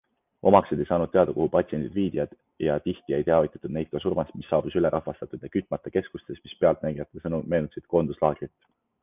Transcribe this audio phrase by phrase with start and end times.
[0.51, 2.21] Omaksed ei saanud teada, kuhu patsiendid viidi
[2.69, 7.25] ja tihti ei teavitatud neid ka surmast, mis saabus ülerahvastatud ja kütmata keskustes, mis pealtnägijate
[7.27, 8.55] sõnul meenutasid koonduslaagrit.